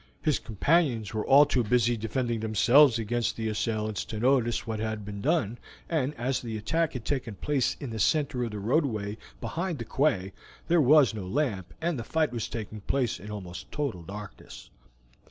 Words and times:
His 0.23 0.39
companions 0.39 1.13
were 1.13 1.23
all 1.27 1.45
too 1.45 1.63
busy 1.63 1.95
defending 1.95 2.39
themselves 2.39 2.97
against 2.97 3.37
their 3.37 3.51
assailants 3.51 4.03
to 4.05 4.19
notice 4.19 4.65
what 4.65 4.79
had 4.79 5.05
been 5.05 5.21
done, 5.21 5.59
and 5.87 6.15
as 6.15 6.41
the 6.41 6.57
attack 6.57 6.93
had 6.93 7.05
taken 7.05 7.35
place 7.35 7.77
in 7.79 7.91
the 7.91 7.99
center 7.99 8.43
of 8.43 8.49
the 8.49 8.57
roadway 8.59 9.19
behind 9.39 9.77
the 9.77 9.85
quay, 9.85 10.33
there 10.67 10.81
was 10.81 11.13
no 11.13 11.27
lamp, 11.27 11.71
and 11.79 11.99
the 11.99 12.03
fight 12.03 12.31
was 12.31 12.49
taking 12.49 12.81
place 12.81 13.19
in 13.19 13.29
almost 13.29 13.71
total 13.71 14.01
darkness. 14.01 14.71